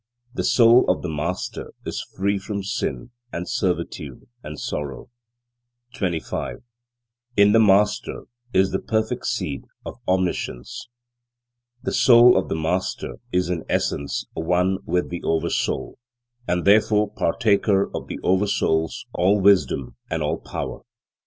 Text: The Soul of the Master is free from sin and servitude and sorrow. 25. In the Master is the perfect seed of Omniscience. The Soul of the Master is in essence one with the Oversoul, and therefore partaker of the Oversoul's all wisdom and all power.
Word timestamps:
The 0.33 0.43
Soul 0.43 0.89
of 0.89 1.03
the 1.03 1.09
Master 1.09 1.73
is 1.85 2.01
free 2.17 2.39
from 2.39 2.63
sin 2.63 3.11
and 3.31 3.47
servitude 3.47 4.25
and 4.41 4.59
sorrow. 4.59 5.11
25. 5.93 6.63
In 7.37 7.51
the 7.51 7.59
Master 7.59 8.23
is 8.51 8.71
the 8.71 8.79
perfect 8.79 9.27
seed 9.27 9.65
of 9.85 9.99
Omniscience. 10.07 10.87
The 11.83 11.93
Soul 11.93 12.35
of 12.35 12.49
the 12.49 12.55
Master 12.55 13.19
is 13.31 13.51
in 13.51 13.63
essence 13.69 14.25
one 14.33 14.79
with 14.87 15.11
the 15.11 15.21
Oversoul, 15.23 15.99
and 16.47 16.65
therefore 16.65 17.11
partaker 17.13 17.95
of 17.95 18.07
the 18.07 18.19
Oversoul's 18.23 19.05
all 19.13 19.39
wisdom 19.39 19.97
and 20.09 20.23
all 20.23 20.39
power. 20.39 20.81